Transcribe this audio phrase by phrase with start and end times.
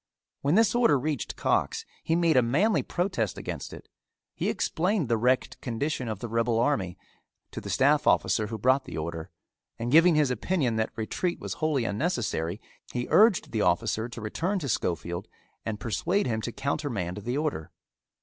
[0.41, 3.87] When this order reached Cox he made a manly protest against it.
[4.33, 6.97] He explained the wrecked condition of the rebel army
[7.51, 9.29] to the staff officer, who brought the order,
[9.77, 12.59] and giving his opinion that retreat was wholly unnecessary,
[12.91, 15.27] he urged the officer to return to Schofield
[15.67, 17.69] and persuade him to countermand the order.